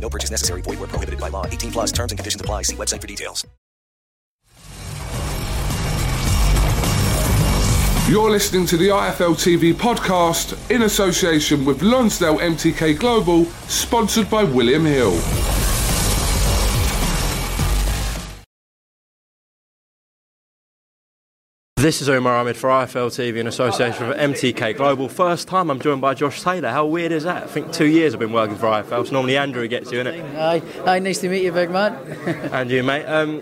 [0.00, 0.62] No purchase necessary.
[0.62, 1.46] Void were prohibited by law.
[1.46, 1.92] 18 plus.
[1.92, 2.62] Terms and conditions apply.
[2.62, 3.44] See website for details.
[8.08, 14.44] You're listening to the IFL TV podcast in association with Lonsdale MTK Global, sponsored by
[14.44, 15.45] William Hill.
[21.86, 25.08] This is Umar Ahmed for IFL TV in association with MTK Global.
[25.08, 26.70] First time I'm joined by Josh Taylor.
[26.70, 27.44] How weird is that?
[27.44, 29.02] I think two years I've been working for IFL.
[29.02, 30.34] It's normally Andrew gets you, isn't it?
[30.34, 31.94] Hi, hi, nice to meet you, big man.
[32.52, 33.04] and you, mate.
[33.04, 33.40] Um,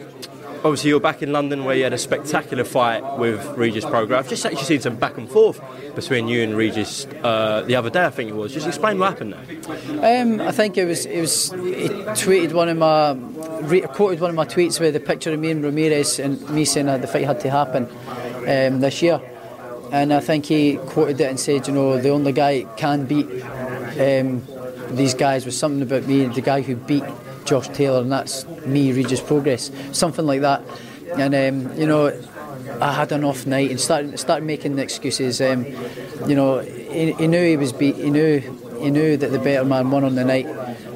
[0.57, 4.19] obviously, you're back in London where you had a spectacular fight with Regis Prograis.
[4.19, 5.63] I've just actually seen some back and forth
[5.95, 8.53] between you and Regis uh, the other day, I think it was.
[8.53, 10.21] Just explain what happened there.
[10.21, 13.13] Um, I think it was it was he tweeted one of my
[13.63, 16.67] re- quoted one of my tweets with a picture of me and Ramirez and me
[16.67, 17.89] saying that the fight had to happen
[18.49, 19.21] um, this year.
[19.93, 23.27] And I think he quoted it and said, you know, the only guy can beat
[24.01, 24.43] um,
[24.91, 27.05] these guys was something about me, the guy who beat
[27.45, 30.63] Josh Taylor, and that's me, Regis Prograis, something like that.
[31.17, 32.13] And um, you know,
[32.81, 35.41] I had an off night and started started making excuses.
[35.41, 35.65] Um,
[36.27, 37.97] you know, he, he knew he was beat.
[37.97, 38.41] He knew
[38.81, 40.47] he knew that the better man won on the night.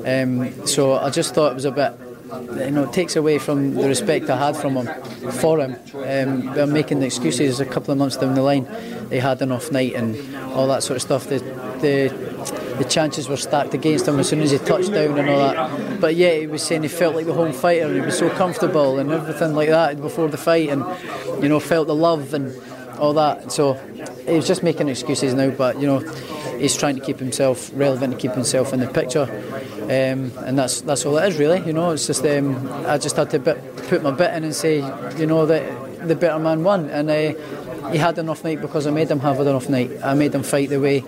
[0.04, 1.92] Um, so I just thought it was a bit.
[2.28, 4.86] You know, takes away from the respect I had from him,
[5.32, 5.76] for him.
[5.94, 8.66] Um, they're making the excuses a couple of months down the line.
[9.08, 10.14] They had an off night and
[10.52, 11.28] all that sort of stuff.
[11.28, 11.38] The,
[11.80, 12.28] the
[12.78, 16.00] the chances were stacked against him as soon as he touched down and all that.
[16.00, 18.30] But yeah, he was saying he felt like the home fighter and he was so
[18.30, 20.84] comfortable and everything like that before the fight and
[21.42, 22.54] you know felt the love and
[22.98, 23.50] all that.
[23.52, 23.74] So
[24.26, 26.00] he was just making excuses now, but you know
[26.58, 29.22] he's trying to keep himself relevant to keep himself in the picture,
[29.84, 31.64] um, and that's that's all it is really.
[31.66, 34.54] You know, it's just um, I just had to bit, put my bit in and
[34.54, 34.76] say
[35.18, 37.10] you know that the better man won and.
[37.10, 37.34] Uh,
[37.92, 39.90] he had an off night because I made him have an off night.
[40.02, 41.04] I made him fight the way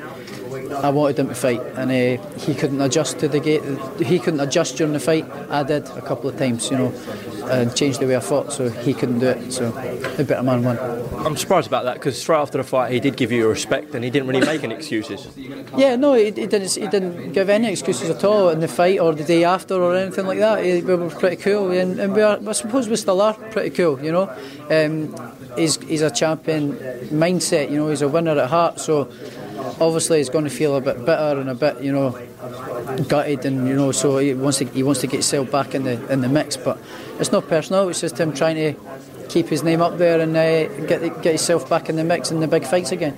[0.75, 3.62] I wanted him to fight, and uh, he couldn't adjust to the gate.
[4.00, 5.28] He couldn't adjust during the fight.
[5.50, 6.91] I did a couple of times, you know,
[7.50, 9.53] and changed the way I fought, so he couldn't do it.
[9.53, 9.71] So
[10.16, 10.78] the better man won.
[11.27, 14.05] I'm surprised about that because straight after the fight, he did give you respect and
[14.05, 15.28] he didn't really make any excuses.
[15.77, 16.75] Yeah, no, he, he didn't.
[16.75, 19.97] He didn't give any excuses at all in the fight or the day after or
[19.97, 20.65] anything like that.
[20.65, 23.71] He, we were pretty cool, and, and we are, I suppose we still are pretty
[23.71, 24.31] cool, you know.
[24.71, 25.15] Um,
[25.56, 26.75] he's he's a champion
[27.11, 27.88] mindset, you know.
[27.91, 29.11] He's a winner at heart, so
[29.81, 32.11] obviously he's going to feel a bit bitter and a bit, you know,
[33.09, 35.84] gutted, and you know, so he wants to he wants to get himself back in
[35.84, 36.56] the in the mix.
[36.56, 36.78] But
[37.20, 37.88] it's not personal.
[37.88, 38.81] It's just him trying to
[39.28, 42.41] keep his name up there and uh, get get himself back in the mix in
[42.41, 43.16] the big fights again.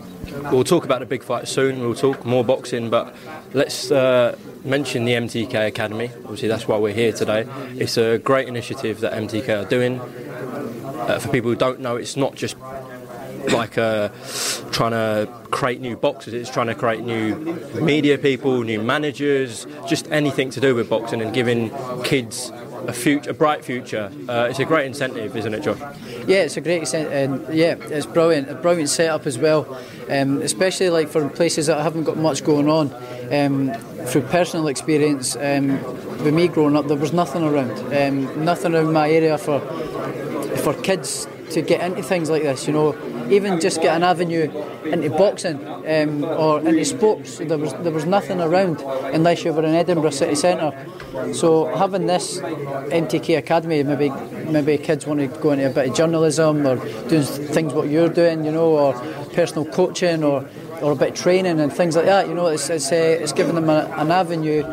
[0.50, 1.80] We'll talk about the big fight soon.
[1.80, 3.14] We'll talk more boxing, but
[3.54, 6.10] let's uh, mention the MTK Academy.
[6.25, 7.46] Obviously, that's why we're here today.
[7.76, 10.00] It's a great initiative that MTK are doing.
[10.00, 12.56] Uh, for people who don't know, it's not just
[13.52, 14.08] like uh,
[14.70, 16.34] trying to create new boxers.
[16.34, 17.34] It's trying to create new
[17.81, 21.70] media people, new managers, just anything to do with boxing and giving
[22.04, 22.52] kids
[22.87, 24.11] a future, a bright future.
[24.29, 25.79] Uh, it's a great incentive, isn't it, Josh?
[26.26, 28.50] Yeah, it's a great incentive, yeah, it's brilliant.
[28.50, 29.67] A brilliant setup as well,
[30.11, 32.93] um, especially like for places that haven't got much going on.
[33.31, 33.73] Um,
[34.06, 35.82] through personal experience, um,
[36.25, 39.61] with me growing up, there was nothing around, um, nothing around my area for
[40.58, 42.67] for kids to get into things like this.
[42.67, 42.93] You know,
[43.30, 44.50] even just get an avenue
[44.84, 47.38] into boxing um, or into sports.
[47.38, 48.80] There was there was nothing around
[49.12, 50.72] unless you were in Edinburgh city centre.
[51.32, 54.10] So having this MTK Academy, maybe
[54.50, 56.76] maybe kids want to go into a bit of journalism or
[57.08, 58.94] doing things what you're doing, you know, or
[59.34, 60.48] personal coaching or
[60.80, 62.28] or a bit of training and things like that.
[62.28, 64.64] You know, it's it's, uh, it's giving them a, an avenue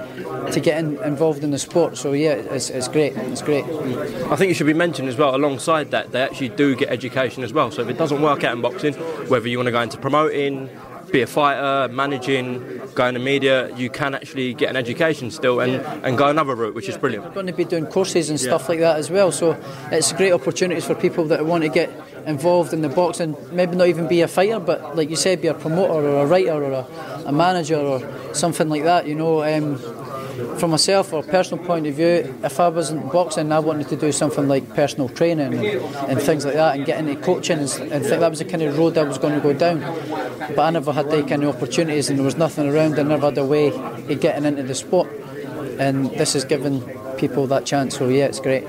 [0.51, 1.97] to get in, involved in the sport.
[1.97, 3.15] So yeah, it's, it's great.
[3.15, 3.65] It's great.
[3.65, 5.35] I think it should be mentioned as well.
[5.35, 7.71] Alongside that, they actually do get education as well.
[7.71, 8.93] So if it doesn't work out in boxing,
[9.29, 10.69] whether you want to go into promoting,
[11.11, 15.75] be a fighter, managing, go into media, you can actually get an education still and,
[16.05, 17.25] and go another route, which is brilliant.
[17.25, 19.31] We're going to be doing courses and stuff like that as well.
[19.31, 19.59] So
[19.91, 21.89] it's great opportunities for people that want to get
[22.25, 25.47] involved in the boxing, maybe not even be a fighter, but like you said, be
[25.47, 26.87] a promoter or a writer or a,
[27.25, 29.07] a manager or something like that.
[29.07, 29.43] You know.
[29.43, 29.79] Um,
[30.57, 33.95] from myself or a personal point of view, if I wasn't boxing, I wanted to
[33.95, 37.69] do something like personal training and, and things like that, and get into coaching, and,
[37.91, 39.79] and think that was the kind of road I was going to go down.
[40.55, 42.99] But I never had the kind of opportunities, and there was nothing around.
[42.99, 45.09] I never had a way of getting into the sport,
[45.79, 46.81] and this has given
[47.17, 47.97] people that chance.
[47.97, 48.65] So yeah, it's great.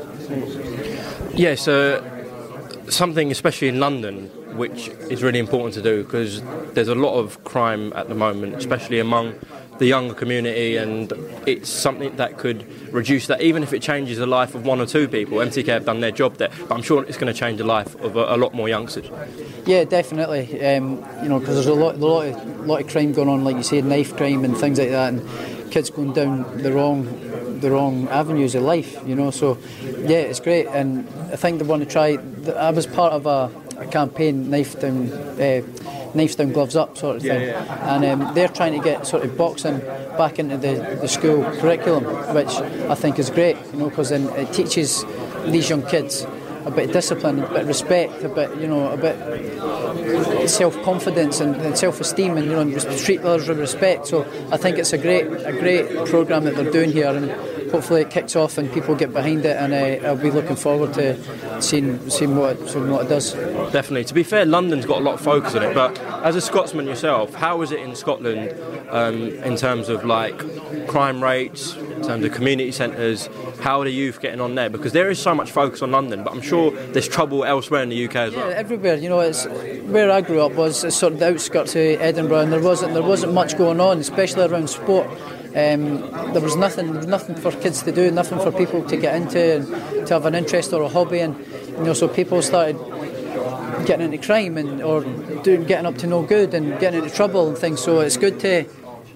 [1.34, 2.04] Yeah, so
[2.88, 6.42] something especially in London which is really important to do because
[6.74, 9.34] there's a lot of crime at the moment, especially among
[9.80, 11.10] the younger community, and
[11.46, 14.84] it's something that could reduce that, even if it changes the life of one or
[14.84, 15.38] two people.
[15.38, 17.98] MTK have done their job there, but I'm sure it's going to change the life
[18.00, 19.10] of a, a lot more youngsters.
[19.66, 20.62] Yeah, definitely.
[20.62, 23.42] Um, you know, because there's a lot, a lot, of, lot of crime going on,
[23.42, 27.08] like you said, knife crime and things like that, and kids going down the wrong
[27.60, 29.30] the wrong avenues of life, you know.
[29.30, 32.18] So, yeah, it's great, and I think they want to try.
[32.54, 35.62] I was part of a, a campaign, knife down, uh,
[36.14, 39.24] knives down, gloves up, sort of thing, Yeah, and um, they're trying to get sort
[39.24, 39.78] of boxing
[40.16, 42.04] back into the, the school curriculum,
[42.34, 42.54] which
[42.88, 45.04] I think is great, you know, because then it teaches
[45.46, 46.26] these young kids
[46.66, 50.80] a bit of discipline, a bit of respect, a bit, you know, a bit self
[50.82, 54.06] confidence and, and self esteem, and you know, treat others with respect.
[54.06, 57.30] So I think it's a great, a great program that they're doing here, and
[57.70, 59.56] hopefully it kicks off and people get behind it.
[59.56, 63.32] And uh, I'll be looking forward to seeing seeing what it, seeing what it does.
[63.72, 64.04] Definitely.
[64.04, 66.86] To be fair, London's got a lot of focus on it, but as a Scotsman
[66.86, 68.54] yourself, how is it in Scotland
[68.90, 70.36] um, in terms of like
[70.86, 73.28] crime rates, in terms of community centres?
[73.60, 74.70] How are the youth getting on there?
[74.70, 77.90] Because there is so much focus on London, but I'm sure there's trouble elsewhere in
[77.90, 78.48] the UK as well.
[78.48, 78.94] Yeah, everywhere.
[78.96, 82.52] You know, it's where I grew up was sort of the outskirts of Edinburgh, and
[82.52, 85.06] there wasn't there wasn't much going on, especially around sport.
[85.56, 89.56] Um, there was nothing, nothing for kids to do, nothing for people to get into
[89.56, 91.36] and to have an interest or a hobby, and
[91.78, 92.76] you know, so people started
[93.86, 95.02] getting into crime and or
[95.42, 97.80] doing getting up to no good and getting into trouble and things.
[97.80, 98.64] So it's good to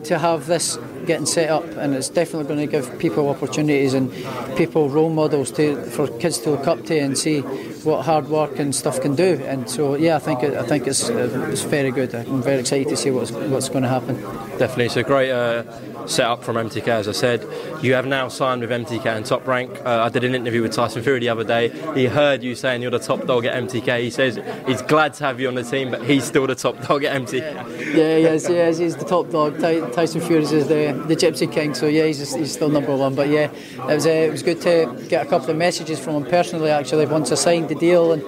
[0.05, 0.77] to have this
[1.07, 4.13] getting set up, and it's definitely going to give people opportunities and
[4.57, 7.43] people role models to for kids to look up to and see
[7.85, 9.41] what hard work and stuff can do.
[9.45, 12.15] And so, yeah, I think it, I think it's it's very good.
[12.15, 14.17] I'm very excited to see what's what's going to happen.
[14.59, 16.87] Definitely, it's a great uh, setup from MTK.
[16.89, 17.47] As I said,
[17.83, 19.71] you have now signed with MTK and Top Rank.
[19.85, 21.69] Uh, I did an interview with Tyson Fury the other day.
[21.95, 24.01] He heard you saying you're the top dog at MTK.
[24.01, 26.81] He says he's glad to have you on the team, but he's still the top
[26.87, 27.95] dog at MTK.
[27.95, 28.49] Yeah, he is.
[28.49, 29.59] Yeah, he's the top dog.
[29.61, 31.75] Ty- Tyson Fury is the the Gypsy King.
[31.75, 33.15] So yeah, he's, he's still number one.
[33.15, 36.15] But yeah, it was uh, it was good to get a couple of messages from
[36.17, 36.71] him personally.
[36.71, 38.23] Actually, once I signed the deal and.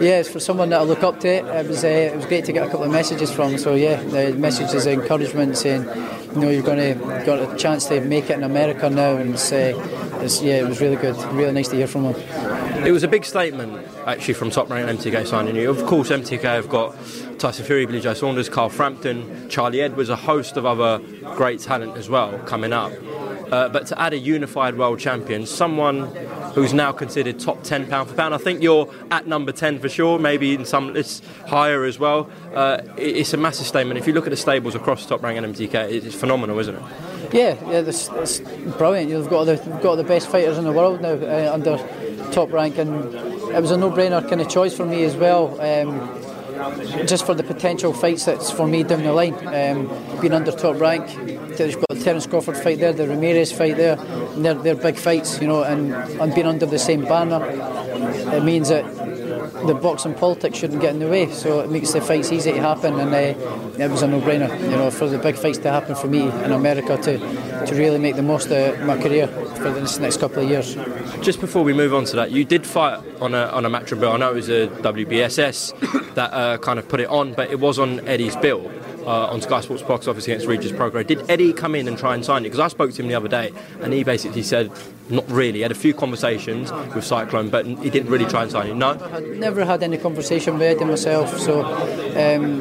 [0.00, 1.28] Yeah, it's for someone that I look up to.
[1.28, 3.58] It was uh, it was great to get a couple of messages from.
[3.58, 5.82] So yeah, the messages of encouragement saying,
[6.34, 9.34] you know, you're going to got a chance to make it in America now, and
[9.34, 9.74] it's, uh,
[10.40, 12.86] yeah, it was really good, really nice to hear from him.
[12.86, 15.68] It was a big statement actually from Top Rank MTK signing you.
[15.68, 16.96] Of course, MTK have got
[17.38, 21.00] Tyson Fury, Billy Joe Saunders, Carl Frampton, Charlie Edwards, a host of other
[21.34, 22.92] great talent as well coming up.
[23.50, 26.12] Uh, but to add a unified world champion, someone
[26.58, 29.88] who's now considered top 10 pound for pound, I think you're at number 10 for
[29.88, 32.30] sure, maybe in some lists higher as well.
[32.54, 33.98] Uh, it's a massive statement.
[33.98, 36.82] If you look at the stables across Top Rank and MTK, it's phenomenal, isn't it?
[37.32, 38.40] Yeah, yeah, it's
[38.76, 39.10] brilliant.
[39.10, 41.76] You've got the you've got the best fighters in the world now uh, under
[42.32, 45.60] top rank, and it was a no-brainer kind of choice for me as well.
[45.60, 46.27] Um,
[47.06, 50.80] just for the potential fights that's for me down the line, um, being under top
[50.80, 51.06] rank,
[51.56, 54.96] there's got the Terence Crawford fight there, the Ramirez fight there, and they're, they're big
[54.96, 57.44] fights, you know, and, and being under the same banner,
[58.34, 58.84] it means that
[59.66, 62.60] the boxing politics shouldn't get in the way, so it makes the fights easy to
[62.60, 65.94] happen, and uh, it was a no-brainer, you know, for the big fights to happen
[65.94, 67.18] for me in America to,
[67.66, 70.74] to really make the most of my career for the next couple of years.
[71.22, 73.90] Just before we move on to that, you did fight on a on a match
[73.90, 74.12] bill.
[74.12, 77.58] I know it was a WBSS that uh, kind of put it on, but it
[77.58, 78.70] was on Eddie's bill.
[79.08, 81.06] uh, on Sky Sports box office against Regis Prograis.
[81.06, 82.50] Did Eddie come in and try and sign it?
[82.50, 84.70] Because I spoke to him the other day, and he basically said
[85.08, 85.54] not really.
[85.54, 88.74] He had a few conversations with Cyclone, but he didn't really try and sign it.
[88.74, 91.64] No, I never had any conversation with Eddie myself, so.
[92.18, 92.60] Um,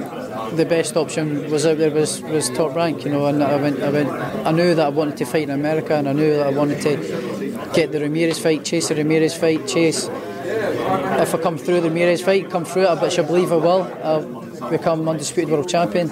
[0.56, 3.84] the best option was out there was, was top rank, you know, and I went,
[3.84, 6.48] I went, I knew that I wanted to fight in America, and I knew that
[6.48, 10.08] I wanted to get the Ramirez fight, chase the Ramirez fight, chase.
[10.08, 13.84] If I come through the Ramirez fight, come through it, which I believe I will,
[14.01, 16.08] I'll become undisputed world champion,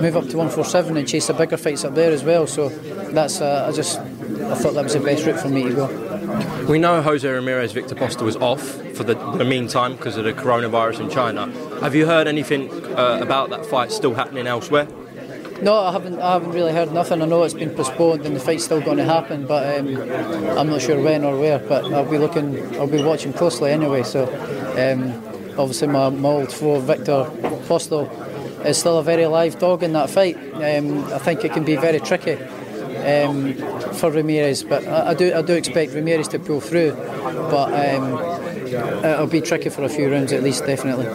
[0.00, 2.46] move up to 147 and chase the bigger fights up there as well.
[2.46, 5.74] So that's, uh, I just, I thought that was the best route for me to
[5.74, 6.05] go.
[6.68, 8.60] We know Jose Ramirez Victor Postol was off
[8.96, 11.46] for the, the meantime because of the coronavirus in China.
[11.80, 14.88] Have you heard anything uh, about that fight still happening elsewhere?
[15.62, 16.18] No, I haven't.
[16.18, 17.22] I haven't really heard nothing.
[17.22, 19.96] I know it's been postponed and the fight's still going to happen, but um,
[20.58, 21.60] I'm not sure when or where.
[21.60, 22.76] But I'll be looking.
[22.76, 24.02] I'll be watching closely anyway.
[24.02, 25.12] So, um,
[25.56, 27.30] obviously, my, my old foe Victor
[27.68, 28.10] Postol
[28.66, 30.36] is still a very live dog in that fight.
[30.54, 32.36] Um, I think it can be very tricky
[33.06, 33.54] um,
[33.94, 34.64] for Ramirez.
[34.64, 38.44] But I, I, do I do expect Ramirez to pull through, but um,
[39.04, 41.06] it'll be tricky for a few rounds at least, definitely.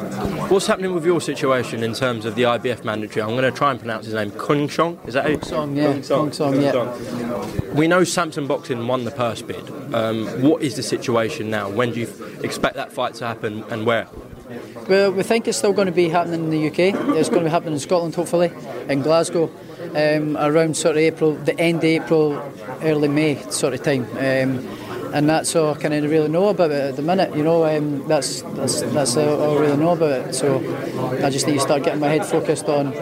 [0.50, 3.21] What's happening with your situation in terms of the IBF mandatory?
[3.21, 4.31] I'm going to try and pronounce his name.
[4.31, 5.43] Khongsong, is that it?
[5.45, 5.93] Song, yeah.
[5.93, 7.74] Khongsong, yeah.
[7.74, 9.69] We know Samson Boxing won the purse bid.
[9.93, 11.69] Um, what is the situation now?
[11.69, 14.07] When do you expect that fight to happen, and where?
[14.89, 16.93] Well, we think it's still going to be happening in the UK.
[17.15, 18.51] It's going to be happening in Scotland, hopefully,
[18.89, 19.50] in Glasgow,
[19.95, 22.33] um, around sort of April, the end of April,
[22.81, 24.05] early May sort of time.
[24.17, 24.67] Um,
[25.13, 27.36] and that's all I of really know about it at the minute.
[27.36, 30.33] You know, um, that's that's that's all I really know about it.
[30.33, 30.60] So
[31.24, 32.93] I just need to start getting my head focused on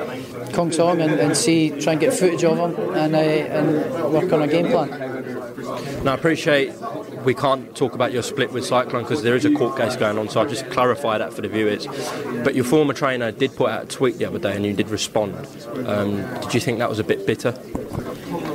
[0.52, 4.42] Khongsong and, and see, try and get footage of him and uh, and work on
[4.42, 4.90] a game plan.
[6.04, 6.74] Now I appreciate
[7.30, 10.18] we can't talk about your split with Cyclone because there is a court case going
[10.18, 11.86] on, so I'll just clarify that for the viewers.
[12.44, 14.90] But your former trainer did put out a tweet the other day and you did
[14.90, 15.36] respond.
[15.88, 17.54] Um, did you think that was a bit bitter?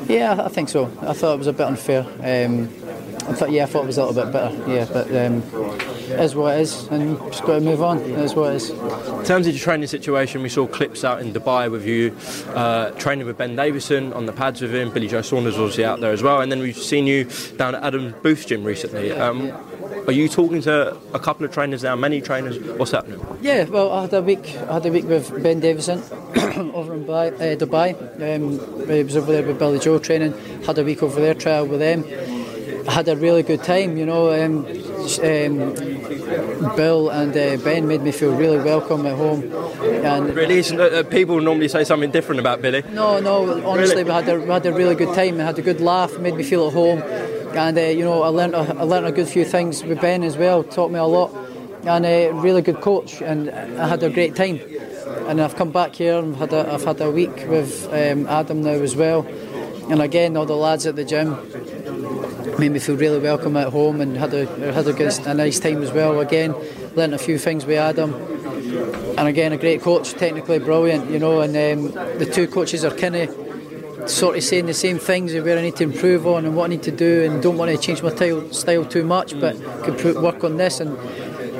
[0.08, 0.86] Yeah, I think so.
[1.02, 2.00] I thought it was a bit unfair.
[2.18, 2.64] Um,
[3.28, 5.40] I thought, yeah, I thought it was a little bit bitter, Yeah, but um,
[6.10, 7.98] is what it is, and just got to move on.
[7.98, 8.70] Is what it is.
[8.70, 12.16] In terms of your training situation, we saw clips out in Dubai with you
[12.54, 14.90] uh, training with Ben Davison on the pads with him.
[14.90, 17.24] Billy Joe Saunders was obviously out there as well, and then we've seen you
[17.56, 19.12] down at Adam Booth's gym recently.
[19.12, 19.52] Um,
[20.06, 21.96] are you talking to a couple of trainers now?
[21.96, 22.58] Many trainers?
[22.78, 23.24] What's happening?
[23.40, 24.56] Yeah, well, I had a week.
[24.68, 25.98] I had a week with Ben Davison
[26.74, 27.32] over in Dubai.
[27.34, 27.94] Uh, Dubai.
[28.36, 30.32] Um, I was over there with Billy Joe training.
[30.64, 32.04] Had a week over there trial with them.
[32.86, 34.30] I had a really good time, you know.
[34.32, 34.66] Um,
[35.04, 39.42] um, Bill and uh, Ben made me feel really welcome at home.
[40.04, 42.82] And really, uh, people normally say something different about Billy.
[42.90, 43.66] No, no.
[43.66, 44.04] Honestly, really?
[44.04, 45.36] we had a we had a really good time.
[45.36, 46.18] We had a good laugh.
[46.18, 49.12] Made me feel at home, and uh, you know, I learned a, I learned a
[49.12, 50.62] good few things with Ben as well.
[50.62, 51.30] Taught me a lot,
[51.84, 54.60] and a really good coach, and I had a great time.
[55.28, 58.62] And I've come back here and had a, I've had a week with um, Adam
[58.62, 59.26] now as well,
[59.90, 61.36] and again all the lads at the gym
[62.58, 65.58] made me feel really welcome at home and had a had a, good, a nice
[65.58, 66.20] time as well.
[66.20, 66.54] Again,
[66.94, 68.14] learnt a few things with Adam,
[69.18, 71.40] and again a great coach, technically brilliant, you know.
[71.40, 75.44] And um, the two coaches are kind of sort of saying the same things of
[75.44, 77.70] where I need to improve on and what I need to do, and don't want
[77.70, 78.14] to change my
[78.50, 80.80] style, too much, but could work on this.
[80.80, 80.96] And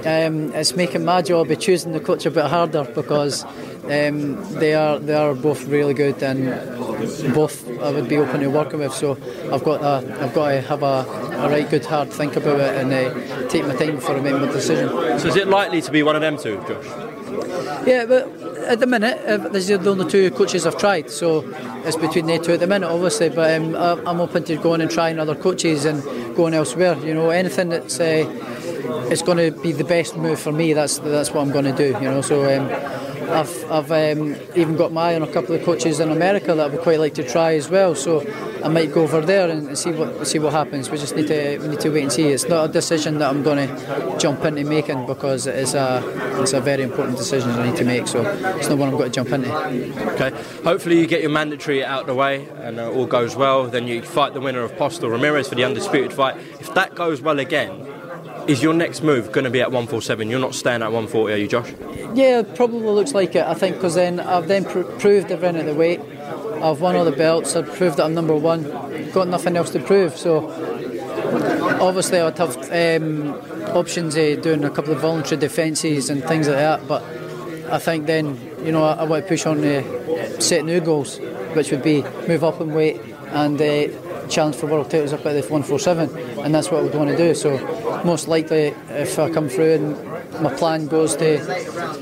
[0.06, 3.44] um, it's making my job of choosing the coach a bit harder because
[3.84, 6.46] um, they are they are both really good and
[7.34, 8.94] both I would be open to working with.
[8.94, 9.18] So
[9.52, 11.04] I've got a, I've got to have a,
[11.44, 14.34] a right good hard think about it and uh, take my time before I make
[14.34, 14.88] my decision.
[15.18, 16.86] So is it likely to be one of them two, Josh?
[17.86, 18.26] Yeah, but
[18.64, 21.44] at the minute, uh, these are the only two coaches I've tried, so
[21.84, 23.28] it's between the two at the minute, obviously.
[23.28, 23.74] But um,
[24.06, 26.02] I'm open to going and trying other coaches and
[26.34, 26.96] going elsewhere.
[27.04, 28.24] You know, anything that's uh,
[29.10, 30.72] it's going to be the best move for me.
[30.72, 31.98] That's that's what I'm going to do.
[31.98, 32.44] You know, so.
[32.44, 36.54] Um, I've, I've um, even got my eye on a couple of coaches in America
[36.54, 37.94] that I would quite like to try as well.
[37.94, 38.24] So
[38.64, 40.90] I might go over there and see what see what happens.
[40.90, 42.28] We just need to we need to wait and see.
[42.28, 46.02] It's not a decision that I'm going to jump into making because it is a
[46.40, 48.06] it's a very important decision I need to make.
[48.06, 48.22] So
[48.56, 49.52] it's not one I'm going to jump into.
[50.14, 50.30] Okay.
[50.62, 53.66] Hopefully you get your mandatory out of the way and uh, all goes well.
[53.66, 56.36] Then you fight the winner of Postol Ramirez for the undisputed fight.
[56.60, 57.83] If that goes well again,
[58.46, 60.28] is your next move going to be at 147?
[60.28, 61.72] You're not staying at 140, are you, Josh?
[62.14, 63.44] Yeah, probably looks like it.
[63.44, 66.00] I think because then I've then pr- proved I've run at the weight.
[66.62, 67.56] I've won all the belts.
[67.56, 68.62] I've proved that I'm number one.
[69.12, 70.16] Got nothing else to prove.
[70.16, 70.50] So
[71.80, 73.34] obviously I'd have um,
[73.76, 76.86] options of doing a couple of voluntary defences and things like that.
[76.86, 77.02] But
[77.70, 81.18] I think then you know I, I want to push on to set new goals,
[81.54, 83.60] which would be move up in weight and.
[83.60, 87.10] Uh, challenge for world titles up at the 147 and that's what I would want
[87.10, 87.58] to do so
[88.04, 91.38] most likely if I come through and my plan goes to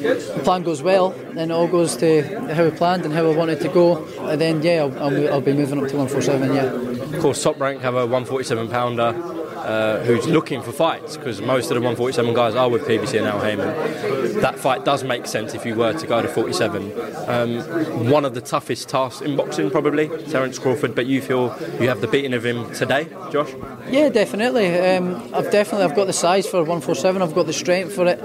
[0.02, 2.23] the plan goes well, then it all goes to
[2.55, 5.41] how we planned and how I wanted to go, and then yeah, I'll, I'll, I'll
[5.41, 6.55] be moving up to 147.
[6.55, 7.17] Yeah.
[7.17, 9.42] Of course, Top Rank have a 147 pounder.
[9.62, 13.28] Uh, who's looking for fights because most of the 147 guys are with PBC and
[13.28, 14.40] Al Haymon.
[14.40, 16.92] That fight does make sense if you were to go to 47.
[17.28, 21.88] Um, one of the toughest tasks in boxing, probably, Terence Crawford, but you feel you
[21.88, 23.52] have the beating of him today, Josh?
[23.88, 24.78] Yeah, definitely.
[24.78, 27.23] Um, I've definitely I've got the size for 147.
[27.23, 28.21] I've got the strength for it,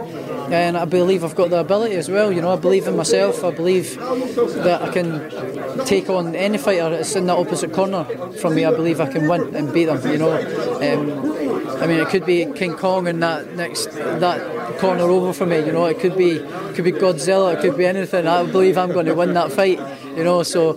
[0.52, 2.32] and I believe I've got the ability as well.
[2.32, 3.44] You know, I believe in myself.
[3.44, 5.30] I believe that I can
[5.86, 8.04] take on any fighter that's in that opposite corner
[8.40, 8.66] from me.
[8.66, 10.06] I believe I can win and beat them.
[10.12, 15.04] You know, um, I mean, it could be King Kong in that next that corner
[15.04, 15.60] over for me.
[15.60, 16.40] You know, it could be
[16.74, 17.56] could be Godzilla.
[17.56, 18.28] It could be anything.
[18.28, 19.80] I believe I'm going to win that fight.
[20.16, 20.72] You know, so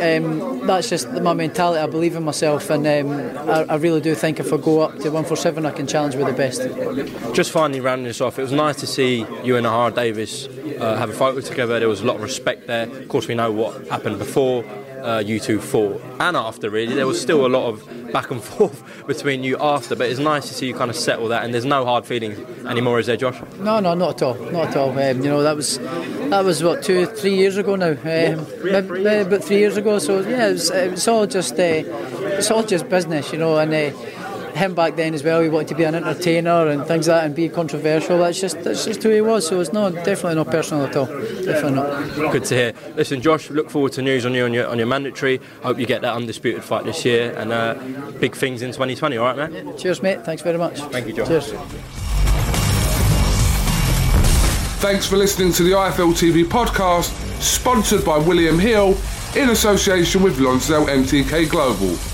[0.00, 1.80] um, that's just my mentality.
[1.80, 4.92] I believe in myself, and um, I, I, really do think if I go up
[4.92, 6.62] to 147, I can challenge with the best.
[7.34, 10.46] Just finally rounding this off, it was nice to see you and Ohara Davies
[10.78, 11.78] uh, have a photo together.
[11.78, 12.88] There was a lot of respect there.
[12.88, 14.64] Of course, we know what happened before
[15.02, 16.70] uh, you two fought and after.
[16.70, 20.20] Really, there was still a lot of back and forth between you after, but it's
[20.20, 21.44] nice to see you kind of settle that.
[21.44, 23.40] And there's no hard feelings anymore, is there, Josh?
[23.58, 24.90] No, no, not at all, not at all.
[24.90, 27.90] Um, you know, that was that was what two, three years ago now.
[27.90, 27.96] Um,
[28.46, 29.98] three, three about three years ago.
[29.98, 31.82] So yeah, it was, it was all just uh,
[32.36, 33.72] it's all just business, you know, and.
[33.72, 34.20] Uh,
[34.54, 35.40] him back then as well.
[35.40, 38.18] He wanted to be an entertainer and things like that and be controversial.
[38.18, 39.46] That's just that's just who he was.
[39.46, 41.06] So it's not definitely not personal at all.
[41.06, 42.32] Definitely not.
[42.32, 42.72] Good to hear.
[42.96, 45.40] Listen, Josh, look forward to news on you on your on your mandatory.
[45.62, 47.74] Hope you get that undisputed fight this year and uh,
[48.20, 49.16] big things in 2020.
[49.16, 49.66] All right, man.
[49.66, 50.24] Yeah, cheers, mate.
[50.24, 50.80] Thanks very much.
[50.80, 51.28] Thank you, Josh.
[51.28, 51.52] Cheers.
[54.80, 58.98] Thanks for listening to the IFL TV podcast, sponsored by William Hill
[59.34, 62.13] in association with Lonsdale MTK Global.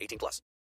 [0.00, 0.42] 18 plus.